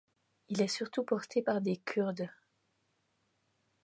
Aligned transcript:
Il 0.49 0.63
est 0.63 0.67
surtout 0.67 1.03
porté 1.03 1.43
par 1.43 1.61
des 1.61 1.77
Kurdes. 1.77 2.27